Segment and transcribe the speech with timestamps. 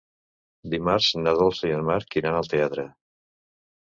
[0.73, 2.87] Dimarts na Dolça i en Marc iran al teatre.